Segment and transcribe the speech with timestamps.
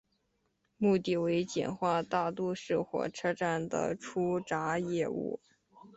[0.77, 5.39] 目的为简化大都市火车站的出闸业务。